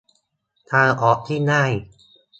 [0.71, 1.71] ทางออกที่ง่าย